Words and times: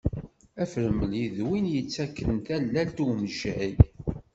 Afremli 0.63 1.23
d 1.35 1.37
win 1.47 1.65
yettaken 1.75 2.31
tallelt 2.45 2.97
i 3.01 3.03
umejjay. 3.09 3.73